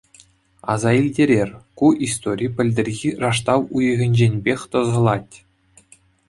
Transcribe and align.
Аса 0.73 0.91
илтерер, 1.01 1.49
ку 1.77 1.85
истори 2.05 2.47
пӗлтӗрхи 2.55 3.09
раштав 3.21 3.61
уйӑхӗнченпех 3.75 4.59
тӑсӑлать. 4.71 5.35